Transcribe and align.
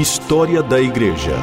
História 0.00 0.62
da 0.62 0.80
Igreja. 0.80 1.36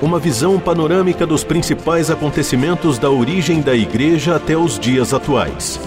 Uma 0.00 0.18
visão 0.18 0.58
panorâmica 0.58 1.26
dos 1.26 1.44
principais 1.44 2.10
acontecimentos 2.10 2.98
da 2.98 3.10
origem 3.10 3.60
da 3.60 3.76
Igreja 3.76 4.34
até 4.34 4.56
os 4.56 4.78
dias 4.78 5.12
atuais. 5.12 5.78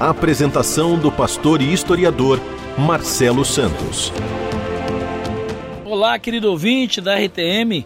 Apresentação 0.00 0.98
do 0.98 1.12
pastor 1.12 1.60
e 1.60 1.70
historiador 1.70 2.40
Marcelo 2.78 3.44
Santos. 3.44 4.10
Olá, 5.84 6.18
querido 6.18 6.50
ouvinte 6.50 7.02
da 7.02 7.14
RTM. 7.14 7.84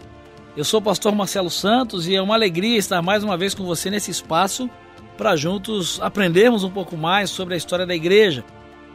Eu 0.55 0.63
sou 0.63 0.79
o 0.79 0.83
pastor 0.83 1.13
Marcelo 1.13 1.49
Santos 1.49 2.07
e 2.07 2.15
é 2.15 2.21
uma 2.21 2.35
alegria 2.35 2.77
estar 2.77 3.01
mais 3.01 3.25
uma 3.25 3.35
vez 3.35 3.53
com 3.53 3.65
você 3.65 3.89
nesse 3.89 4.09
espaço 4.09 4.69
para 5.17 5.35
juntos 5.35 5.99
aprendermos 6.01 6.63
um 6.63 6.69
pouco 6.69 6.97
mais 6.97 7.29
sobre 7.29 7.53
a 7.53 7.57
história 7.57 7.85
da 7.85 7.95
igreja. 7.95 8.43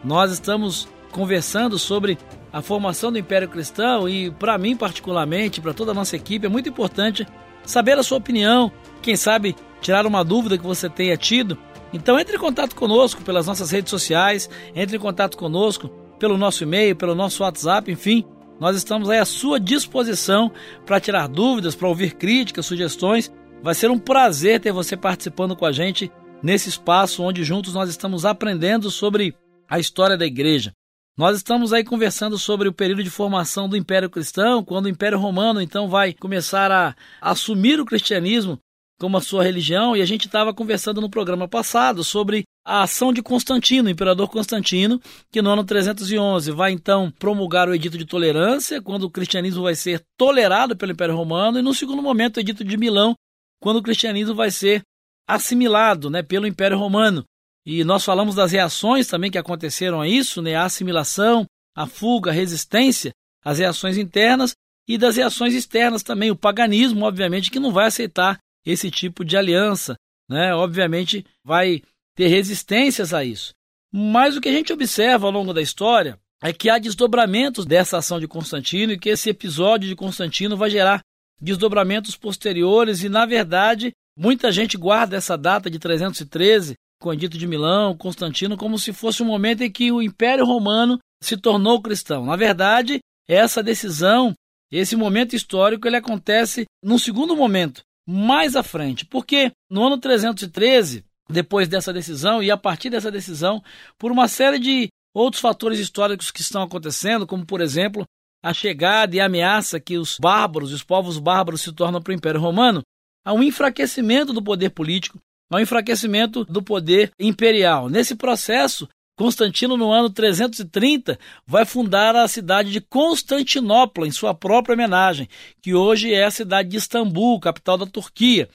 Nós 0.05 0.31
estamos 0.33 0.89
conversando 1.11 1.79
sobre 1.79 2.19
a 2.53 2.63
formação 2.63 3.11
do 3.11 3.19
Império 3.19 3.49
Cristão 3.49 4.09
e, 4.09 4.31
para 4.31 4.59
mim 4.59 4.77
particularmente, 4.77 5.61
para 5.61 5.75
toda 5.75 5.93
a 5.93 5.95
nossa 5.95 6.17
equipe, 6.17 6.47
é 6.47 6.49
muito 6.49 6.69
importante 6.69 7.27
saber 7.65 7.99
a 7.99 8.03
sua 8.03 8.19
opinião, 8.19 8.73
quem 9.03 9.17
sabe 9.17 9.55
tirar 9.81 10.07
uma 10.07 10.25
dúvida 10.25 10.59
que 10.59 10.67
você 10.67 10.89
tenha 10.89 11.17
tido. 11.17 11.59
Então 11.93 12.19
entre 12.19 12.37
em 12.37 12.41
contato 12.41 12.75
conosco 12.75 13.23
pelas 13.23 13.47
nossas 13.47 13.71
redes 13.71 13.91
sociais, 13.91 14.49
entre 14.75 14.97
em 14.97 15.01
contato 15.01 15.37
conosco 15.37 15.89
pelo 16.19 16.37
nosso 16.37 16.63
e-mail, 16.63 16.97
pelo 16.97 17.15
nosso 17.15 17.43
WhatsApp, 17.43 17.91
enfim, 17.91 18.25
nós 18.59 18.77
estamos 18.77 19.09
aí 19.09 19.19
à 19.19 19.25
sua 19.25 19.61
disposição 19.61 20.51
para 20.85 21.01
tirar 21.01 21.29
dúvidas, 21.29 21.75
para 21.75 21.89
ouvir 21.89 22.15
críticas, 22.15 22.67
sugestões 22.67 23.33
Vai 23.63 23.75
ser 23.75 23.91
um 23.91 23.99
prazer 23.99 24.61
ter 24.61 24.73
você 24.73 24.97
participando 24.97 25.57
com 25.57 25.67
a 25.67 25.73
gente 25.73 26.11
nesse 26.43 26.69
espaço 26.69 27.23
onde 27.23 27.43
juntos 27.43 27.75
nós 27.75 27.91
estamos 27.91 28.25
aprendendo 28.25 28.91
sobre 28.91 29.35
a 29.69 29.81
história 29.81 30.17
da 30.17 30.25
igreja. 30.25 30.73
Nós 31.17 31.37
estamos 31.37 31.73
aí 31.73 31.83
conversando 31.83 32.39
sobre 32.39 32.69
o 32.69 32.73
período 32.73 33.03
de 33.03 33.11
formação 33.11 33.69
do 33.69 33.77
Império 33.77 34.09
Cristão, 34.09 34.63
quando 34.63 34.87
o 34.87 34.89
Império 34.89 35.19
Romano 35.19 35.61
então 35.61 35.89
vai 35.89 36.13
começar 36.13 36.71
a 36.71 36.95
assumir 37.21 37.81
o 37.81 37.85
cristianismo 37.85 38.57
como 39.01 39.17
a 39.17 39.21
sua 39.21 39.45
religião, 39.45 39.97
e 39.97 40.03
a 40.03 40.05
gente 40.05 40.27
estava 40.27 40.53
conversando 40.53 41.01
no 41.01 41.11
programa 41.11 41.47
passado 41.47 42.03
sobre 42.03 42.43
a 42.65 42.83
ação 42.83 43.13
de 43.13 43.23
Constantino, 43.23 43.89
o 43.89 43.91
imperador 43.91 44.29
Constantino, 44.29 45.01
que 45.31 45.41
no 45.41 45.51
ano 45.51 45.65
311 45.65 46.51
vai 46.51 46.73
então 46.73 47.13
promulgar 47.17 47.69
o 47.69 47.75
Edito 47.75 47.97
de 47.97 48.05
Tolerância, 48.05 48.83
quando 48.83 49.05
o 49.05 49.11
cristianismo 49.11 49.63
vai 49.63 49.77
ser 49.77 50.03
tolerado 50.17 50.77
pelo 50.77 50.93
Império 50.93 51.17
Romano, 51.17 51.59
e 51.61 51.63
no 51.63 51.73
segundo 51.73 52.03
momento 52.03 52.37
o 52.39 52.41
Edito 52.41 52.65
de 52.65 52.77
Milão, 52.77 53.15
quando 53.61 53.79
o 53.79 53.83
cristianismo 53.83 54.35
vai 54.35 54.51
ser 54.51 54.83
assimilado 55.27 56.09
né, 56.09 56.23
pelo 56.23 56.47
Império 56.47 56.79
Romano. 56.79 57.25
E 57.67 57.85
nós 57.85 58.05
falamos 58.05 58.35
das 58.35 58.53
reações 58.53 59.07
também 59.07 59.31
que 59.31 59.39
aconteceram 59.39 60.01
a 60.01 60.09
isso, 60.09 60.41
né, 60.41 60.55
a 60.55 60.65
assimilação, 60.65 61.45
a 61.77 61.87
fuga, 61.87 62.31
a 62.31 62.35
resistência, 62.35 63.13
as 63.45 63.59
reações 63.59 63.99
internas 63.99 64.55
e 64.89 64.97
das 64.97 65.17
reações 65.17 65.55
externas 65.55 66.03
também, 66.03 66.31
o 66.31 66.37
paganismo, 66.37 67.05
obviamente, 67.05 67.51
que 67.51 67.61
não 67.61 67.71
vai 67.71 67.87
aceitar 67.87 68.39
esse 68.65 68.91
tipo 68.91 69.23
de 69.23 69.37
aliança, 69.37 69.97
né? 70.29 70.55
Obviamente 70.55 71.25
vai 71.45 71.83
ter 72.17 72.29
resistências 72.29 73.13
a 73.13 73.23
isso. 73.23 73.53
Mas 73.93 74.37
o 74.37 74.41
que 74.41 74.49
a 74.49 74.53
gente 74.53 74.73
observa 74.73 75.27
ao 75.27 75.33
longo 75.33 75.53
da 75.53 75.63
história 75.63 76.19
é 76.43 76.53
que 76.53 76.71
há 76.71 76.79
desdobramentos 76.79 77.67
dessa 77.67 77.99
ação 77.99 78.19
de 78.19 78.29
Constantino 78.29 78.93
e 78.93 78.99
que 78.99 79.11
esse 79.11 79.29
episódio 79.29 79.89
de 79.89 79.97
Constantino 79.97 80.57
vai 80.57 80.71
gerar 80.71 81.01
desdobramentos 81.41 82.17
posteriores 82.17 83.03
e, 83.03 83.09
na 83.09 83.25
verdade, 83.27 83.93
muita 84.17 84.51
gente 84.51 84.77
guarda 84.77 85.17
essa 85.17 85.37
data 85.37 85.71
de 85.71 85.79
313, 85.79 86.75
com 87.01 87.11
o 87.11 87.13
Edito 87.13 87.39
de 87.39 87.47
Milão, 87.47 87.97
Constantino, 87.97 88.57
como 88.57 88.79
se 88.79 88.93
fosse 88.93 89.23
o 89.23 89.25
um 89.25 89.29
momento 89.29 89.63
em 89.63 89.71
que 89.71 89.93
o 89.93 90.03
Império 90.03 90.45
Romano 90.45 90.99
se 91.23 91.37
tornou 91.37 91.81
cristão. 91.81 92.25
Na 92.25 92.37
verdade, 92.37 92.99
essa 93.29 93.63
decisão, 93.63 94.35
esse 94.71 94.97
momento 94.97 95.37
histórico, 95.37 95.87
ele 95.87 95.97
acontece 95.97 96.65
num 96.83 96.99
segundo 96.99 97.37
momento, 97.37 97.83
mais 98.07 98.57
à 98.57 98.63
frente, 98.63 99.05
porque 99.05 99.53
no 99.71 99.87
ano 99.87 99.99
313, 99.99 101.05
depois 101.29 101.69
dessa 101.69 101.93
decisão 101.93 102.43
e 102.43 102.51
a 102.51 102.57
partir 102.57 102.91
dessa 102.91 103.11
decisão, 103.11 103.63
por 103.99 104.11
uma 104.11 104.27
série 104.27 104.59
de 104.59 104.89
outros 105.15 105.41
fatores 105.41 105.79
históricos 105.79 106.31
que 106.31 106.41
estão 106.41 106.63
acontecendo, 106.63 107.27
como 107.27 107.45
por 107.45 107.61
exemplo 107.61 108.05
a 108.43 108.55
chegada 108.55 109.17
e 109.17 109.21
a 109.21 109.27
ameaça 109.27 109.81
que 109.81 109.99
os 109.99 110.19
bárbaros, 110.19 110.73
os 110.73 110.83
povos 110.83 111.19
bárbaros 111.19 111.63
se 111.63 111.73
tornam 111.73 112.01
para 112.01 112.13
o 112.13 112.15
Império 112.15 112.41
Romano, 112.41 112.83
há 113.25 113.33
um 113.33 113.43
enfraquecimento 113.43 114.33
do 114.33 114.43
poder 114.43 114.71
político, 114.71 115.19
há 115.51 115.57
um 115.57 115.61
enfraquecimento 115.61 116.45
do 116.45 116.63
poder 116.63 117.11
imperial. 117.19 117.89
Nesse 117.89 118.15
processo, 118.15 118.89
Constantino, 119.19 119.77
no 119.77 119.91
ano 119.91 120.09
330, 120.09 121.19
vai 121.45 121.65
fundar 121.65 122.15
a 122.15 122.29
cidade 122.29 122.71
de 122.71 122.81
Constantinopla, 122.81 124.07
em 124.07 124.13
sua 124.13 124.33
própria 124.33 124.75
homenagem, 124.75 125.29
que 125.61 125.75
hoje 125.75 126.15
é 126.15 126.25
a 126.25 126.31
cidade 126.31 126.69
de 126.69 126.77
Istambul, 126.77 127.41
capital 127.41 127.77
da 127.77 127.87
Turquia. 127.87 128.49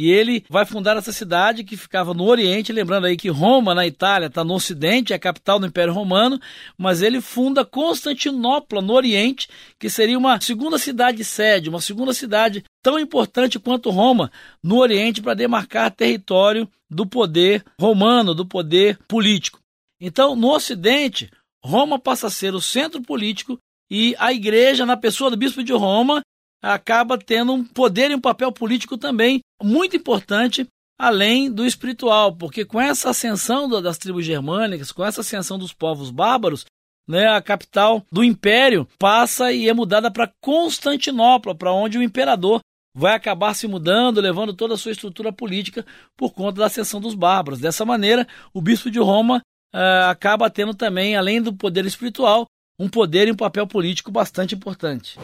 E 0.00 0.10
ele 0.10 0.42
vai 0.48 0.64
fundar 0.64 0.96
essa 0.96 1.12
cidade 1.12 1.62
que 1.62 1.76
ficava 1.76 2.14
no 2.14 2.24
Oriente, 2.24 2.72
lembrando 2.72 3.04
aí 3.04 3.18
que 3.18 3.28
Roma, 3.28 3.74
na 3.74 3.86
Itália, 3.86 4.28
está 4.28 4.42
no 4.42 4.54
Ocidente, 4.54 5.12
é 5.12 5.16
a 5.16 5.18
capital 5.18 5.58
do 5.58 5.66
Império 5.66 5.92
Romano, 5.92 6.40
mas 6.78 7.02
ele 7.02 7.20
funda 7.20 7.66
Constantinopla, 7.66 8.80
no 8.80 8.94
Oriente, 8.94 9.46
que 9.78 9.90
seria 9.90 10.16
uma 10.16 10.40
segunda 10.40 10.78
cidade 10.78 11.22
sede, 11.22 11.68
uma 11.68 11.82
segunda 11.82 12.14
cidade 12.14 12.64
tão 12.82 12.98
importante 12.98 13.58
quanto 13.58 13.90
Roma, 13.90 14.32
no 14.62 14.78
Oriente, 14.78 15.20
para 15.20 15.34
demarcar 15.34 15.90
território 15.90 16.66
do 16.88 17.04
poder 17.04 17.62
romano, 17.78 18.34
do 18.34 18.46
poder 18.46 18.98
político. 19.06 19.60
Então, 20.00 20.34
no 20.34 20.48
Ocidente, 20.50 21.30
Roma 21.62 21.98
passa 21.98 22.28
a 22.28 22.30
ser 22.30 22.54
o 22.54 22.60
centro 22.62 23.02
político 23.02 23.58
e 23.90 24.16
a 24.18 24.32
igreja, 24.32 24.86
na 24.86 24.96
pessoa 24.96 25.30
do 25.30 25.36
bispo 25.36 25.62
de 25.62 25.74
Roma, 25.74 26.22
acaba 26.62 27.16
tendo 27.18 27.52
um 27.52 27.64
poder 27.64 28.10
e 28.10 28.14
um 28.14 28.20
papel 28.20 28.52
político 28.52 28.98
também 28.98 29.40
muito 29.62 29.96
importante, 29.96 30.66
além 30.98 31.50
do 31.50 31.64
espiritual, 31.64 32.34
porque 32.34 32.64
com 32.64 32.80
essa 32.80 33.10
ascensão 33.10 33.68
das 33.80 33.98
tribos 33.98 34.24
germânicas, 34.24 34.92
com 34.92 35.04
essa 35.04 35.22
ascensão 35.22 35.58
dos 35.58 35.72
povos 35.72 36.10
bárbaros, 36.10 36.64
né, 37.08 37.26
a 37.28 37.42
capital 37.42 38.04
do 38.12 38.22
império 38.22 38.86
passa 38.98 39.50
e 39.50 39.68
é 39.68 39.74
mudada 39.74 40.10
para 40.10 40.30
Constantinopla, 40.40 41.54
para 41.54 41.72
onde 41.72 41.98
o 41.98 42.02
imperador 42.02 42.60
vai 42.94 43.14
acabar 43.14 43.54
se 43.54 43.66
mudando, 43.66 44.20
levando 44.20 44.52
toda 44.52 44.74
a 44.74 44.76
sua 44.76 44.92
estrutura 44.92 45.32
política 45.32 45.84
por 46.16 46.32
conta 46.32 46.60
da 46.60 46.66
ascensão 46.66 47.00
dos 47.00 47.14
bárbaros. 47.14 47.60
Dessa 47.60 47.84
maneira, 47.84 48.26
o 48.52 48.60
bispo 48.60 48.90
de 48.90 48.98
Roma 48.98 49.40
uh, 49.74 50.08
acaba 50.08 50.50
tendo 50.50 50.74
também, 50.74 51.16
além 51.16 51.40
do 51.40 51.52
poder 51.52 51.84
espiritual, 51.86 52.46
um 52.78 52.88
poder 52.88 53.28
e 53.28 53.32
um 53.32 53.36
papel 53.36 53.66
político 53.66 54.10
bastante 54.10 54.54
importante. 54.54 55.18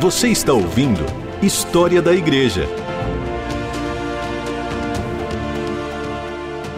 Você 0.00 0.28
está 0.28 0.52
ouvindo 0.52 1.00
História 1.42 2.00
da 2.00 2.14
Igreja. 2.14 2.62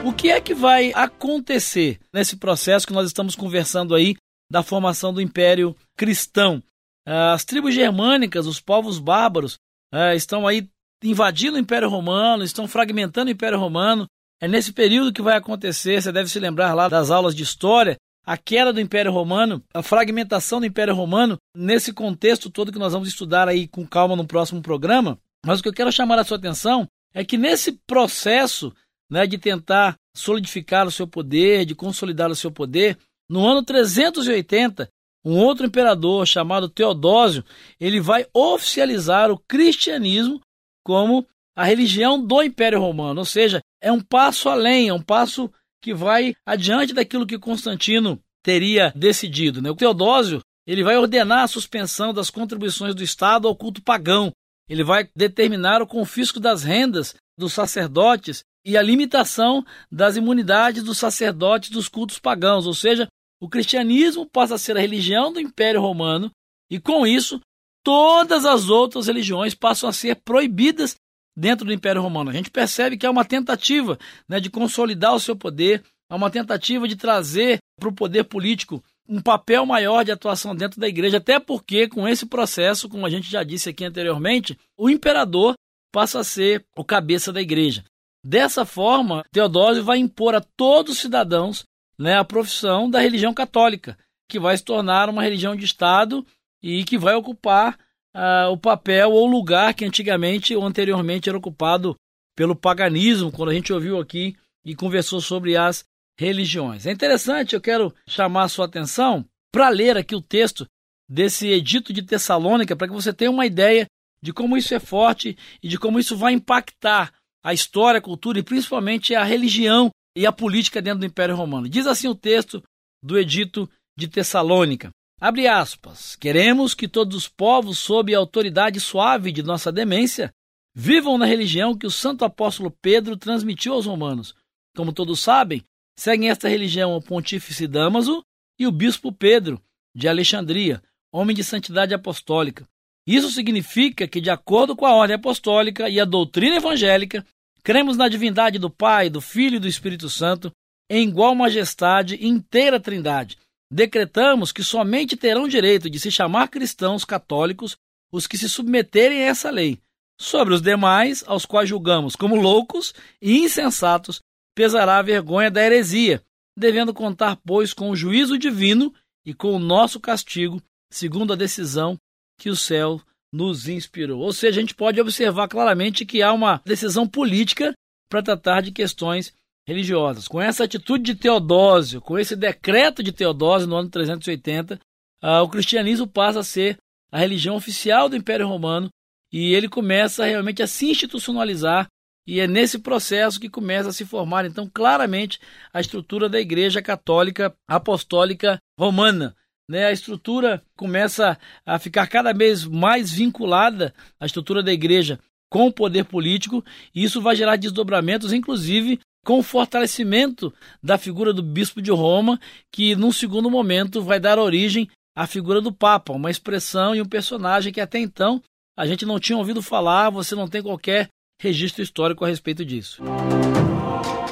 O 0.02 0.10
que 0.14 0.30
é 0.30 0.40
que 0.40 0.54
vai 0.54 0.90
acontecer 0.94 2.00
nesse 2.14 2.38
processo 2.38 2.86
que 2.86 2.94
nós 2.94 3.06
estamos 3.06 3.36
conversando 3.36 3.94
aí 3.94 4.16
da 4.50 4.62
formação 4.62 5.12
do 5.12 5.20
Império 5.20 5.76
Cristão? 5.98 6.62
As 7.06 7.44
tribos 7.44 7.74
germânicas, 7.74 8.46
os 8.46 8.58
povos 8.58 8.98
bárbaros, 8.98 9.58
é, 9.92 10.16
estão 10.16 10.46
aí 10.46 10.66
invadindo 11.04 11.58
o 11.58 11.60
Império 11.60 11.90
Romano, 11.90 12.42
estão 12.42 12.66
fragmentando 12.66 13.28
o 13.28 13.32
Império 13.32 13.58
Romano. 13.58 14.06
É 14.40 14.48
nesse 14.48 14.72
período 14.72 15.12
que 15.12 15.20
vai 15.20 15.36
acontecer, 15.36 16.00
você 16.00 16.10
deve 16.10 16.30
se 16.30 16.40
lembrar 16.40 16.72
lá 16.72 16.88
das 16.88 17.10
aulas 17.10 17.34
de 17.34 17.42
história, 17.42 17.98
a 18.24 18.36
queda 18.36 18.72
do 18.72 18.80
Império 18.80 19.12
Romano, 19.12 19.62
a 19.72 19.82
fragmentação 19.82 20.60
do 20.60 20.66
Império 20.66 20.94
Romano, 20.94 21.36
nesse 21.56 21.92
contexto 21.92 22.50
todo 22.50 22.72
que 22.72 22.78
nós 22.78 22.92
vamos 22.92 23.08
estudar 23.08 23.48
aí 23.48 23.66
com 23.66 23.86
calma 23.86 24.14
no 24.14 24.26
próximo 24.26 24.62
programa. 24.62 25.18
Mas 25.44 25.60
o 25.60 25.62
que 25.62 25.68
eu 25.68 25.72
quero 25.72 25.92
chamar 25.92 26.18
a 26.18 26.24
sua 26.24 26.36
atenção 26.36 26.86
é 27.14 27.24
que 27.24 27.38
nesse 27.38 27.72
processo 27.86 28.72
né, 29.10 29.26
de 29.26 29.38
tentar 29.38 29.96
solidificar 30.16 30.86
o 30.86 30.90
seu 30.90 31.06
poder, 31.06 31.64
de 31.64 31.74
consolidar 31.74 32.30
o 32.30 32.36
seu 32.36 32.50
poder, 32.50 32.96
no 33.28 33.46
ano 33.46 33.64
380, 33.64 34.88
um 35.24 35.36
outro 35.38 35.66
imperador 35.66 36.26
chamado 36.26 36.68
Teodósio, 36.68 37.44
ele 37.78 38.00
vai 38.00 38.26
oficializar 38.34 39.30
o 39.30 39.38
cristianismo 39.38 40.40
como 40.84 41.26
a 41.56 41.64
religião 41.64 42.24
do 42.24 42.42
Império 42.42 42.80
Romano, 42.80 43.20
ou 43.20 43.24
seja, 43.24 43.60
é 43.82 43.92
um 43.92 44.00
passo 44.00 44.48
além, 44.48 44.88
é 44.88 44.94
um 44.94 45.02
passo 45.02 45.50
que 45.80 45.94
vai 45.94 46.34
adiante 46.44 46.92
daquilo 46.92 47.26
que 47.26 47.38
Constantino 47.38 48.20
teria 48.42 48.92
decidido. 48.94 49.60
Né? 49.60 49.70
O 49.70 49.76
Teodósio 49.76 50.40
ele 50.66 50.84
vai 50.84 50.96
ordenar 50.96 51.42
a 51.44 51.48
suspensão 51.48 52.12
das 52.12 52.30
contribuições 52.30 52.94
do 52.94 53.02
Estado 53.02 53.48
ao 53.48 53.56
culto 53.56 53.82
pagão. 53.82 54.30
Ele 54.68 54.84
vai 54.84 55.08
determinar 55.16 55.82
o 55.82 55.86
confisco 55.86 56.38
das 56.38 56.62
rendas 56.62 57.14
dos 57.36 57.52
sacerdotes 57.52 58.44
e 58.64 58.76
a 58.76 58.82
limitação 58.82 59.64
das 59.90 60.16
imunidades 60.16 60.82
dos 60.82 60.98
sacerdotes 60.98 61.70
dos 61.70 61.88
cultos 61.88 62.18
pagãos, 62.18 62.66
ou 62.66 62.74
seja, 62.74 63.08
o 63.40 63.48
cristianismo 63.48 64.26
passa 64.26 64.54
a 64.54 64.58
ser 64.58 64.76
a 64.76 64.80
religião 64.80 65.32
do 65.32 65.40
Império 65.40 65.80
Romano 65.80 66.30
e 66.70 66.78
com 66.78 67.06
isso 67.06 67.40
todas 67.82 68.44
as 68.44 68.68
outras 68.68 69.06
religiões 69.06 69.54
passam 69.54 69.88
a 69.88 69.92
ser 69.92 70.16
proibidas 70.16 70.94
dentro 71.36 71.64
do 71.64 71.72
Império 71.72 72.02
Romano. 72.02 72.30
A 72.30 72.32
gente 72.32 72.50
percebe 72.50 72.96
que 72.96 73.06
é 73.06 73.10
uma 73.10 73.24
tentativa 73.24 73.98
né, 74.28 74.40
de 74.40 74.50
consolidar 74.50 75.14
o 75.14 75.20
seu 75.20 75.36
poder, 75.36 75.82
é 76.10 76.14
uma 76.14 76.30
tentativa 76.30 76.88
de 76.88 76.96
trazer 76.96 77.58
para 77.78 77.88
o 77.88 77.94
poder 77.94 78.24
político 78.24 78.82
um 79.08 79.20
papel 79.20 79.66
maior 79.66 80.04
de 80.04 80.12
atuação 80.12 80.54
dentro 80.54 80.80
da 80.80 80.86
igreja, 80.86 81.16
até 81.16 81.40
porque 81.40 81.88
com 81.88 82.06
esse 82.06 82.26
processo, 82.26 82.88
como 82.88 83.04
a 83.04 83.10
gente 83.10 83.28
já 83.28 83.42
disse 83.42 83.68
aqui 83.68 83.84
anteriormente, 83.84 84.56
o 84.78 84.88
imperador 84.88 85.54
passa 85.92 86.20
a 86.20 86.24
ser 86.24 86.64
o 86.76 86.84
cabeça 86.84 87.32
da 87.32 87.40
igreja. 87.40 87.84
Dessa 88.24 88.64
forma, 88.64 89.24
Teodósio 89.32 89.82
vai 89.82 89.98
impor 89.98 90.34
a 90.34 90.40
todos 90.40 90.94
os 90.94 91.00
cidadãos 91.00 91.64
né, 91.98 92.16
a 92.16 92.24
profissão 92.24 92.88
da 92.88 93.00
religião 93.00 93.34
católica, 93.34 93.98
que 94.28 94.38
vai 94.38 94.56
se 94.56 94.64
tornar 94.64 95.08
uma 95.08 95.22
religião 95.22 95.56
de 95.56 95.64
Estado 95.64 96.24
e 96.62 96.84
que 96.84 96.96
vai 96.96 97.14
ocupar 97.14 97.76
uh, 98.14 98.50
o 98.50 98.56
papel 98.56 99.10
ou 99.10 99.26
lugar 99.26 99.74
que 99.74 99.84
antigamente 99.84 100.54
ou 100.54 100.64
anteriormente 100.64 101.28
era 101.28 101.38
ocupado 101.38 101.94
pelo 102.36 102.56
paganismo, 102.56 103.32
quando 103.32 103.50
a 103.50 103.54
gente 103.54 103.72
ouviu 103.72 103.98
aqui 103.98 104.36
e 104.64 104.74
conversou 104.74 105.20
sobre 105.20 105.56
as 105.56 105.84
religiões. 106.18 106.86
É 106.86 106.92
interessante, 106.92 107.54
eu 107.54 107.60
quero 107.60 107.94
chamar 108.06 108.44
a 108.44 108.48
sua 108.48 108.66
atenção 108.66 109.24
para 109.52 109.68
ler 109.68 109.96
aqui 109.96 110.14
o 110.14 110.22
texto 110.22 110.66
desse 111.08 111.48
Edito 111.48 111.92
de 111.92 112.02
Tessalônica, 112.02 112.76
para 112.76 112.86
que 112.86 112.94
você 112.94 113.12
tenha 113.12 113.30
uma 113.30 113.46
ideia 113.46 113.86
de 114.22 114.32
como 114.32 114.56
isso 114.56 114.74
é 114.74 114.78
forte 114.78 115.36
e 115.62 115.68
de 115.68 115.78
como 115.78 115.98
isso 115.98 116.16
vai 116.16 116.32
impactar 116.32 117.12
a 117.42 117.52
história, 117.52 117.98
a 117.98 118.02
cultura 118.02 118.38
e 118.38 118.42
principalmente 118.42 119.14
a 119.14 119.24
religião 119.24 119.90
e 120.16 120.26
a 120.26 120.32
política 120.32 120.82
dentro 120.82 121.00
do 121.00 121.06
Império 121.06 121.34
Romano. 121.34 121.68
Diz 121.68 121.86
assim 121.86 122.06
o 122.06 122.14
texto 122.14 122.62
do 123.02 123.18
Edito 123.18 123.68
de 123.96 124.08
Tessalônica. 124.08 124.90
Abre 125.20 125.46
aspas. 125.46 126.16
Queremos 126.16 126.72
que 126.72 126.88
todos 126.88 127.14
os 127.14 127.28
povos, 127.28 127.78
sob 127.78 128.14
a 128.14 128.18
autoridade 128.18 128.80
suave 128.80 129.30
de 129.30 129.42
nossa 129.42 129.70
demência, 129.70 130.32
vivam 130.74 131.18
na 131.18 131.26
religião 131.26 131.76
que 131.76 131.86
o 131.86 131.90
santo 131.90 132.24
apóstolo 132.24 132.70
Pedro 132.70 133.18
transmitiu 133.18 133.74
aos 133.74 133.84
romanos. 133.84 134.34
Como 134.74 134.94
todos 134.94 135.20
sabem, 135.20 135.62
seguem 135.94 136.30
esta 136.30 136.48
religião 136.48 136.96
o 136.96 137.02
pontífice 137.02 137.66
Damaso 137.66 138.24
e 138.58 138.66
o 138.66 138.72
bispo 138.72 139.12
Pedro, 139.12 139.60
de 139.94 140.08
Alexandria, 140.08 140.82
homem 141.12 141.36
de 141.36 141.44
santidade 141.44 141.92
apostólica. 141.92 142.66
Isso 143.06 143.30
significa 143.30 144.08
que, 144.08 144.22
de 144.22 144.30
acordo 144.30 144.74
com 144.74 144.86
a 144.86 144.94
ordem 144.94 145.16
apostólica 145.16 145.86
e 145.90 146.00
a 146.00 146.06
doutrina 146.06 146.56
evangélica, 146.56 147.26
cremos 147.62 147.98
na 147.98 148.08
divindade 148.08 148.58
do 148.58 148.70
Pai, 148.70 149.10
do 149.10 149.20
Filho 149.20 149.56
e 149.56 149.60
do 149.60 149.68
Espírito 149.68 150.08
Santo, 150.08 150.50
em 150.88 151.06
igual 151.08 151.34
majestade 151.34 152.14
e 152.14 152.26
inteira 152.26 152.80
trindade 152.80 153.36
decretamos 153.70 154.50
que 154.50 154.64
somente 154.64 155.16
terão 155.16 155.46
direito 155.46 155.88
de 155.88 156.00
se 156.00 156.10
chamar 156.10 156.48
cristãos 156.48 157.04
católicos 157.04 157.76
os 158.12 158.26
que 158.26 158.36
se 158.36 158.48
submeterem 158.48 159.22
a 159.22 159.26
essa 159.26 159.50
lei. 159.50 159.78
Sobre 160.20 160.52
os 160.52 160.60
demais, 160.60 161.22
aos 161.26 161.46
quais 161.46 161.68
julgamos 161.68 162.16
como 162.16 162.34
loucos 162.34 162.92
e 163.22 163.38
insensatos, 163.38 164.20
pesará 164.54 164.98
a 164.98 165.02
vergonha 165.02 165.50
da 165.50 165.64
heresia, 165.64 166.22
devendo 166.58 166.92
contar, 166.92 167.36
pois, 167.36 167.72
com 167.72 167.90
o 167.90 167.96
juízo 167.96 168.36
divino 168.36 168.92
e 169.24 169.32
com 169.32 169.54
o 169.54 169.58
nosso 169.58 170.00
castigo, 170.00 170.60
segundo 170.90 171.32
a 171.32 171.36
decisão 171.36 171.96
que 172.38 172.50
o 172.50 172.56
céu 172.56 173.00
nos 173.32 173.68
inspirou. 173.68 174.20
Ou 174.20 174.32
seja, 174.32 174.58
a 174.58 174.60
gente 174.60 174.74
pode 174.74 175.00
observar 175.00 175.48
claramente 175.48 176.04
que 176.04 176.20
há 176.20 176.32
uma 176.32 176.60
decisão 176.66 177.06
política 177.06 177.72
para 178.10 178.22
tratar 178.22 178.60
de 178.60 178.72
questões 178.72 179.32
religiosas. 179.70 180.26
Com 180.26 180.40
essa 180.40 180.64
atitude 180.64 181.04
de 181.04 181.14
Teodósio, 181.14 182.00
com 182.00 182.18
esse 182.18 182.34
decreto 182.34 183.02
de 183.02 183.12
Teodósio 183.12 183.68
no 183.68 183.76
ano 183.76 183.88
380, 183.88 184.74
uh, 184.74 184.78
ah, 185.22 185.42
o 185.42 185.48
cristianismo 185.48 186.06
passa 186.06 186.40
a 186.40 186.44
ser 186.44 186.76
a 187.12 187.18
religião 187.18 187.56
oficial 187.56 188.08
do 188.08 188.16
Império 188.16 188.48
Romano 188.48 188.88
e 189.32 189.54
ele 189.54 189.68
começa 189.68 190.24
realmente 190.24 190.62
a 190.62 190.66
se 190.66 190.90
institucionalizar 190.90 191.86
e 192.26 192.40
é 192.40 192.46
nesse 192.46 192.78
processo 192.78 193.40
que 193.40 193.48
começa 193.48 193.88
a 193.88 193.92
se 193.92 194.04
formar 194.04 194.44
então 194.44 194.68
claramente 194.72 195.40
a 195.72 195.80
estrutura 195.80 196.28
da 196.28 196.40
Igreja 196.40 196.82
Católica 196.82 197.54
Apostólica 197.66 198.58
Romana. 198.78 199.34
Né? 199.68 199.86
A 199.86 199.92
estrutura 199.92 200.62
começa 200.76 201.38
a 201.64 201.78
ficar 201.78 202.06
cada 202.08 202.32
vez 202.32 202.64
mais 202.64 203.12
vinculada 203.12 203.94
à 204.18 204.26
estrutura 204.26 204.62
da 204.62 204.72
Igreja 204.72 205.18
com 205.48 205.66
o 205.66 205.72
poder 205.72 206.04
político, 206.04 206.64
e 206.94 207.02
isso 207.02 207.20
vai 207.20 207.34
gerar 207.34 207.56
desdobramentos, 207.56 208.32
inclusive 208.32 209.00
com 209.24 209.38
o 209.38 209.42
fortalecimento 209.42 210.52
da 210.82 210.96
figura 210.96 211.32
do 211.32 211.42
bispo 211.42 211.80
de 211.82 211.90
Roma, 211.90 212.40
que 212.72 212.94
num 212.96 213.12
segundo 213.12 213.50
momento 213.50 214.02
vai 214.02 214.18
dar 214.18 214.38
origem 214.38 214.88
à 215.14 215.26
figura 215.26 215.60
do 215.60 215.72
Papa, 215.72 216.12
uma 216.12 216.30
expressão 216.30 216.94
e 216.94 217.02
um 217.02 217.06
personagem 217.06 217.72
que 217.72 217.80
até 217.80 217.98
então 217.98 218.42
a 218.76 218.86
gente 218.86 219.04
não 219.04 219.20
tinha 219.20 219.36
ouvido 219.36 219.60
falar, 219.60 220.10
você 220.10 220.34
não 220.34 220.48
tem 220.48 220.62
qualquer 220.62 221.08
registro 221.40 221.82
histórico 221.82 222.24
a 222.24 222.28
respeito 222.28 222.64
disso. 222.64 223.02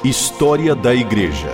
História 0.03 0.73
da 0.73 0.95
Igreja. 0.95 1.49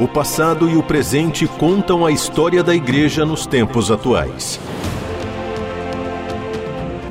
O 0.00 0.08
passado 0.08 0.68
e 0.68 0.76
o 0.76 0.82
presente 0.82 1.46
contam 1.46 2.04
a 2.04 2.10
história 2.10 2.62
da 2.64 2.74
Igreja 2.74 3.24
nos 3.24 3.46
tempos 3.46 3.90
atuais. 3.90 4.58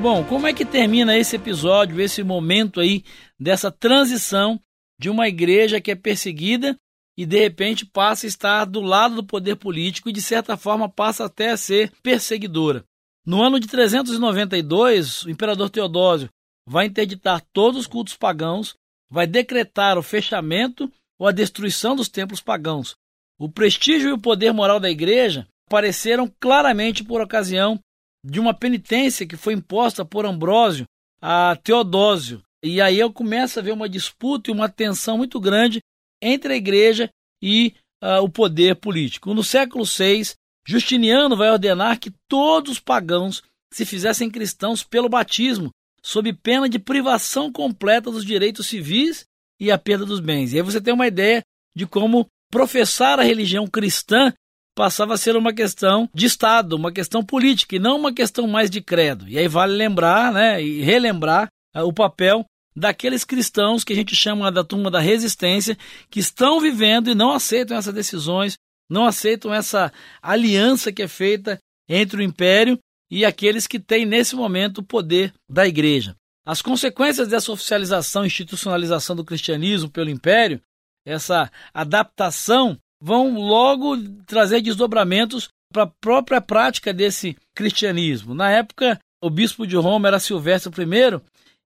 Bom, 0.02 0.22
como 0.26 0.48
é 0.48 0.54
que 0.54 0.66
termina 0.66 1.18
esse 1.18 1.38
episódio, 1.38 2.02
esse 2.02 2.24
momento 2.24 2.82
aí 2.82 3.06
dessa 3.40 3.72
transição 3.72 4.60
de 5.00 5.10
uma 5.10 5.28
igreja 5.28 5.82
que 5.82 5.92
é 5.92 5.96
perseguida 5.96 6.76
e 7.18 7.26
de 7.26 7.38
repente 7.38 7.86
passa 7.86 8.26
a 8.26 8.30
estar 8.30 8.66
do 8.66 8.82
lado 8.82 9.16
do 9.16 9.24
poder 9.24 9.56
político 9.56 10.10
e 10.10 10.14
de 10.14 10.22
certa 10.22 10.58
forma 10.58 10.90
passa 10.90 11.26
até 11.26 11.52
a 11.52 11.58
ser 11.58 11.92
perseguidora. 12.02 12.84
No 13.26 13.42
ano 13.42 13.60
de 13.60 13.68
392, 13.68 15.24
o 15.24 15.30
imperador 15.30 15.70
Teodósio 15.70 16.30
vai 16.68 16.88
interditar 16.88 17.42
todos 17.54 17.82
os 17.82 17.88
cultos 17.88 18.16
pagãos, 18.16 18.76
vai 19.10 19.28
decretar 19.28 19.98
o 19.98 20.04
fechamento 20.04 20.92
ou 21.20 21.28
a 21.28 21.32
destruição 21.32 21.96
dos 21.96 22.10
templos 22.10 22.42
pagãos. 22.42 22.96
O 23.40 23.50
prestígio 23.50 24.10
e 24.10 24.14
o 24.14 24.20
poder 24.20 24.52
moral 24.52 24.80
da 24.80 24.90
igreja 24.90 25.48
apareceram 25.68 26.32
claramente 26.40 27.04
por 27.04 27.22
ocasião 27.22 27.80
de 28.26 28.40
uma 28.40 28.54
penitência 28.54 29.28
que 29.28 29.36
foi 29.36 29.54
imposta 29.54 30.06
por 30.06 30.26
Ambrósio 30.26 30.86
a 31.22 31.58
Teodósio, 31.64 32.42
e 32.64 32.80
aí 32.82 32.98
eu 32.98 33.12
começo 33.12 33.60
a 33.60 33.62
ver 33.62 33.74
uma 33.74 33.90
disputa 33.90 34.50
e 34.50 34.54
uma 34.54 34.70
tensão 34.70 35.18
muito 35.18 35.40
grande 35.40 35.82
entre 36.22 36.54
a 36.54 36.56
igreja 36.56 37.10
e 37.42 37.76
uh, 38.02 38.24
o 38.24 38.30
poder 38.30 38.76
político. 38.78 39.34
No 39.34 39.44
século 39.44 39.84
VI, 39.84 40.34
Justiniano 40.66 41.36
vai 41.36 41.52
ordenar 41.52 42.00
que 42.00 42.14
todos 42.28 42.74
os 42.74 42.80
pagãos 42.80 43.44
se 43.74 43.86
fizessem 43.86 44.30
cristãos 44.30 44.84
pelo 44.84 45.10
batismo, 45.10 45.72
sob 46.02 46.32
pena 46.34 46.70
de 46.70 46.80
privação 46.80 47.52
completa 47.52 48.10
dos 48.10 48.24
direitos 48.24 48.68
civis 48.68 49.26
e 49.60 49.72
a 49.72 49.78
perda 49.78 50.06
dos 50.06 50.20
bens. 50.20 50.54
E 50.54 50.58
aí 50.58 50.62
você 50.62 50.80
tem 50.80 50.94
uma 50.94 51.08
ideia 51.08 51.44
de 51.76 51.86
como 51.86 52.28
professar 52.50 53.20
a 53.20 53.24
religião 53.24 53.68
cristã 53.68 54.34
passava 54.76 55.14
a 55.14 55.18
ser 55.18 55.36
uma 55.36 55.54
questão 55.54 56.10
de 56.14 56.26
Estado, 56.26 56.76
uma 56.76 56.92
questão 56.92 57.24
política 57.24 57.76
e 57.76 57.80
não 57.80 57.98
uma 57.98 58.14
questão 58.14 58.48
mais 58.48 58.70
de 58.70 58.82
credo. 58.82 59.28
E 59.28 59.38
aí 59.38 59.48
vale 59.48 59.74
lembrar 59.74 60.32
né, 60.32 60.62
e 60.62 60.82
relembrar 60.82 61.48
uh, 61.76 61.82
o 61.82 61.94
papel 61.94 62.46
daqueles 62.76 63.24
cristãos 63.24 63.84
que 63.84 63.94
a 63.94 63.96
gente 63.96 64.16
chama 64.16 64.52
da 64.52 64.64
turma 64.64 64.90
da 64.90 65.00
resistência, 65.00 65.78
que 66.10 66.20
estão 66.20 66.60
vivendo 66.60 67.10
e 67.10 67.16
não 67.16 67.32
aceitam 67.32 67.78
essas 67.78 67.94
decisões, 67.94 68.58
não 68.90 69.06
aceitam 69.06 69.54
essa 69.54 69.92
aliança 70.22 70.92
que 70.92 71.02
é 71.02 71.08
feita 71.08 71.58
entre 71.88 72.18
o 72.18 72.24
império 72.24 72.78
e 73.10 73.26
aqueles 73.26 73.68
que 73.68 73.80
têm 73.80 74.06
nesse 74.06 74.36
momento 74.36 74.80
o 74.80 74.84
poder 74.84 75.34
da 75.50 75.68
igreja. 75.68 76.16
As 76.46 76.62
consequências 76.62 77.28
dessa 77.28 77.52
oficialização 77.52 78.24
e 78.24 78.28
institucionalização 78.28 79.16
do 79.16 79.24
cristianismo 79.24 79.90
pelo 79.90 80.10
império, 80.10 80.60
essa 81.06 81.52
adaptação, 81.74 82.78
vão 83.02 83.36
logo 83.40 83.98
trazer 84.26 84.62
desdobramentos 84.62 85.50
para 85.72 85.84
a 85.84 85.92
própria 86.02 86.42
prática 86.42 86.94
desse 86.94 87.36
cristianismo. 87.56 88.34
Na 88.34 88.50
época, 88.50 89.00
o 89.22 89.30
bispo 89.30 89.66
de 89.66 89.76
Roma 89.76 90.08
era 90.08 90.20
Silvestre 90.20 90.70
I, 90.84 91.22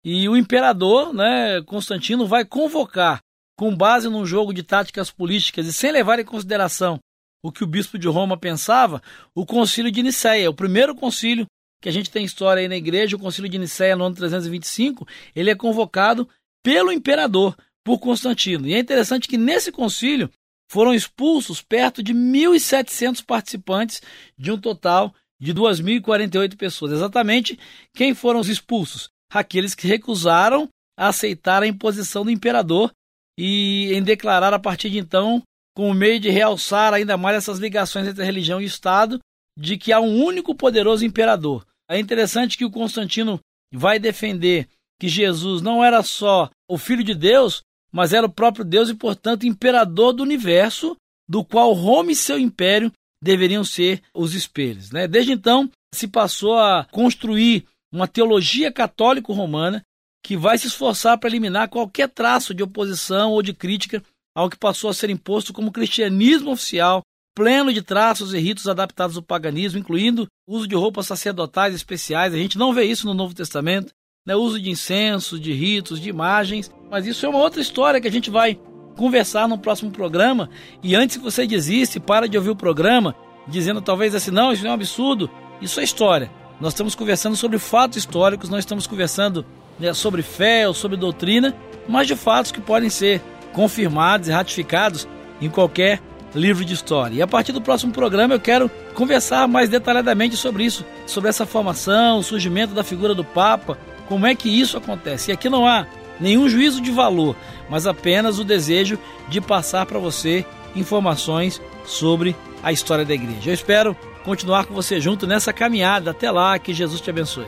e 0.10 0.30
o 0.30 0.38
imperador, 0.38 1.14
né, 1.14 1.62
Constantino, 1.64 2.26
vai 2.26 2.46
convocar, 2.46 3.20
com 3.58 3.76
base 3.76 4.08
num 4.08 4.26
jogo 4.26 4.54
de 4.54 4.64
táticas 4.64 5.12
políticas 5.12 5.68
e 5.68 5.74
sem 5.74 5.92
levar 5.92 6.18
em 6.18 6.24
consideração 6.24 6.98
o 7.44 7.52
que 7.52 7.62
o 7.62 7.68
bispo 7.68 8.00
de 8.00 8.08
Roma 8.08 8.38
pensava, 8.38 9.02
o 9.36 9.46
concílio 9.46 9.92
de 9.92 10.02
Nicéia, 10.02 10.50
o 10.50 10.54
primeiro 10.54 10.96
concílio 10.96 11.46
que 11.82 11.90
a 11.90 11.92
gente 11.92 12.10
tem 12.10 12.24
história 12.24 12.62
aí 12.62 12.70
na 12.70 12.78
igreja, 12.78 13.18
o 13.18 13.20
concílio 13.20 13.50
de 13.50 13.58
Nicéia 13.58 13.98
no 13.98 14.06
ano 14.06 14.16
325, 14.16 15.06
ele 15.36 15.50
é 15.50 15.56
convocado 15.56 16.26
pelo 16.64 16.90
imperador, 16.90 17.54
por 17.84 18.00
Constantino. 18.00 18.66
E 18.66 18.76
é 18.76 18.80
interessante 18.80 19.28
que 19.28 19.38
nesse 19.38 19.74
concílio 19.74 20.32
foram 20.72 20.94
expulsos 20.94 21.62
perto 21.62 22.02
de 22.02 22.14
1.700 22.14 23.26
participantes 23.26 24.02
de 24.38 24.54
um 24.54 24.58
total 24.58 25.14
de 25.38 25.54
2.048 25.54 26.56
pessoas. 26.56 26.94
Exatamente 26.94 27.60
quem 27.94 28.14
foram 28.14 28.40
os 28.40 28.48
expulsos? 28.48 29.10
Aqueles 29.30 29.76
que 29.76 29.88
recusaram 29.88 30.70
a 30.98 31.08
aceitar 31.08 31.64
a 31.64 31.68
imposição 31.68 32.24
do 32.24 32.32
imperador 32.32 32.92
e 33.38 33.94
em 33.94 34.02
declarar 34.02 34.54
a 34.54 34.60
partir 34.60 34.90
de 34.90 34.98
então, 34.98 35.44
com 35.76 35.92
o 35.92 35.94
meio 35.94 36.20
de 36.20 36.30
realçar 36.30 36.94
ainda 36.94 37.18
mais 37.18 37.38
essas 37.38 37.60
ligações 37.60 38.08
entre 38.08 38.24
religião 38.24 38.60
e 38.60 38.66
Estado, 38.66 39.20
de 39.58 39.78
que 39.78 39.94
há 39.94 40.00
um 40.00 40.24
único 40.24 40.56
poderoso 40.56 41.06
imperador. 41.06 41.66
É 41.90 42.00
interessante 42.00 42.58
que 42.58 42.66
o 42.66 42.72
Constantino 42.72 43.40
vai 43.74 44.00
defender 44.00 44.68
que 45.00 45.08
Jesus 45.08 45.62
não 45.62 45.84
era 45.84 46.02
só 46.02 46.50
o 46.68 46.78
Filho 46.78 47.04
de 47.04 47.14
Deus, 47.14 47.62
mas 47.92 48.14
era 48.14 48.26
o 48.26 48.32
próprio 48.32 48.66
Deus 48.66 48.90
e, 48.90 48.96
portanto, 48.96 49.46
imperador 49.46 50.14
do 50.14 50.24
universo, 50.24 50.96
do 51.30 51.44
qual 51.44 51.74
Roma 51.74 52.12
e 52.12 52.16
seu 52.16 52.40
império 52.40 52.92
deveriam 53.22 53.64
ser 53.64 54.02
os 54.14 54.34
espelhos. 54.34 54.92
Né? 54.92 55.08
Desde 55.08 55.32
então, 55.32 55.70
se 55.94 56.08
passou 56.08 56.58
a 56.58 56.86
construir 56.92 57.66
uma 57.92 58.08
teologia 58.08 58.72
católico-romana 58.72 59.84
que 60.24 60.36
vai 60.36 60.58
se 60.58 60.68
esforçar 60.68 61.18
para 61.18 61.30
eliminar 61.30 61.70
qualquer 61.70 62.10
traço 62.10 62.54
de 62.54 62.64
oposição 62.64 63.32
ou 63.32 63.42
de 63.42 63.54
crítica 63.54 64.04
ao 64.36 64.50
que 64.50 64.58
passou 64.58 64.90
a 64.90 64.94
ser 64.94 65.10
imposto 65.10 65.54
como 65.54 65.72
cristianismo 65.72 66.52
oficial, 66.52 67.02
pleno 67.36 67.74
de 67.74 67.82
traços 67.82 68.34
e 68.34 68.40
ritos 68.40 68.68
adaptados 68.68 69.16
ao 69.16 69.24
paganismo, 69.24 69.80
incluindo 69.80 70.28
uso 70.48 70.68
de 70.68 70.76
roupas 70.76 71.08
sacerdotais 71.08 71.74
especiais. 71.74 72.34
A 72.34 72.38
gente 72.38 72.58
não 72.58 72.74
vê 72.74 72.84
isso 72.84 73.08
no 73.08 73.14
Novo 73.14 73.34
Testamento, 73.34 73.92
né? 74.26 74.36
uso 74.36 74.60
de 74.60 74.70
incenso, 74.70 75.40
de 75.40 75.54
ritos, 75.54 76.00
de 76.00 76.10
imagens, 76.10 76.70
mas 76.92 77.08
isso 77.08 77.26
é 77.26 77.30
uma 77.30 77.40
outra 77.40 77.62
história 77.62 78.02
que 78.02 78.08
a 78.08 78.12
gente 78.12 78.30
vai 78.30 78.60
conversar 78.98 79.48
no 79.48 79.58
próximo 79.58 79.92
programa. 79.92 80.50
E 80.84 80.96
antes 80.96 81.18
que 81.18 81.24
você 81.24 81.48
desiste, 81.48 82.00
para 82.00 82.28
de 82.28 82.38
ouvir 82.38 82.50
o 82.50 82.56
programa, 82.56 83.16
dizendo 83.48 83.82
talvez 83.82 84.14
assim, 84.14 84.32
não, 84.32 84.52
isso 84.52 84.66
é 84.68 84.70
um 84.70 84.74
absurdo. 84.74 85.30
Isso 85.62 85.80
é 85.80 85.84
história. 85.84 86.30
Nós 86.60 86.74
estamos 86.74 86.96
conversando 86.96 87.36
sobre 87.36 87.60
fatos 87.60 87.98
históricos, 87.98 88.50
nós 88.50 88.60
estamos 88.60 88.88
conversando 88.88 89.46
né, 89.80 89.94
sobre 89.94 90.24
fé 90.24 90.68
ou 90.68 90.74
sobre 90.74 90.98
doutrina, 90.98 91.56
mas 91.88 92.08
de 92.08 92.16
fatos 92.16 92.52
que 92.52 92.60
podem 92.60 92.90
ser 92.90 93.22
confirmados 93.54 94.28
e 94.28 94.32
ratificados 94.32 95.08
em 95.40 95.50
qualquer 95.50 96.02
livro 96.34 96.66
de 96.66 96.74
história. 96.74 97.16
E 97.16 97.22
a 97.22 97.28
partir 97.28 97.52
do 97.52 97.62
próximo 97.62 97.94
programa 97.94 98.34
eu 98.34 98.40
quero 98.40 98.72
conversar 98.96 99.48
mais 99.48 99.70
detalhadamente 99.70 100.36
sobre 100.36 100.64
isso, 100.64 100.84
sobre 101.06 101.30
essa 101.30 101.46
formação, 101.46 102.20
o 102.20 102.24
surgimento 102.24 102.74
da 102.74 102.84
figura 102.84 103.14
do 103.14 103.24
Papa, 103.24 103.78
como 104.08 104.26
é 104.26 104.34
que 104.34 104.50
isso 104.50 104.78
acontece. 104.78 105.30
E 105.30 105.34
aqui 105.34 105.50
não 105.50 105.68
há 105.68 105.86
nenhum 106.20 106.50
juízo 106.50 106.82
de 106.82 106.90
valor, 106.90 107.36
mas 107.70 107.86
apenas 107.86 108.40
o 108.40 108.44
desejo 108.44 108.98
de 109.30 109.40
passar 109.40 109.86
para 109.86 110.00
você 110.00 110.44
informações 110.76 111.62
sobre 111.86 112.36
a 112.64 112.72
história 112.72 113.06
da 113.06 113.14
igreja. 113.14 113.52
Eu 113.52 113.54
espero 113.54 113.96
continuar 114.28 114.66
com 114.66 114.74
você 114.74 115.00
junto 115.00 115.26
nessa 115.26 115.54
caminhada. 115.54 116.12
Até 116.12 116.30
lá, 116.30 116.60
que 116.60 116.74
Jesus 116.74 117.00
te 117.00 117.10
abençoe. 117.10 117.48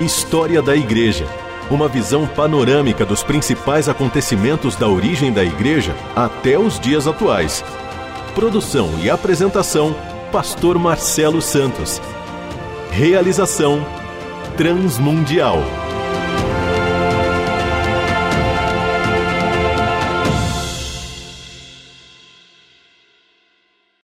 História 0.00 0.62
da 0.62 0.76
Igreja. 0.76 1.26
Uma 1.68 1.88
visão 1.88 2.24
panorâmica 2.24 3.04
dos 3.04 3.24
principais 3.24 3.88
acontecimentos 3.88 4.76
da 4.76 4.86
origem 4.86 5.32
da 5.32 5.42
Igreja 5.42 5.96
até 6.14 6.56
os 6.56 6.78
dias 6.78 7.08
atuais. 7.08 7.64
Produção 8.36 8.88
e 9.02 9.10
apresentação: 9.10 9.96
Pastor 10.30 10.78
Marcelo 10.78 11.42
Santos. 11.42 12.00
Realização: 12.92 13.84
Transmundial. 14.56 15.58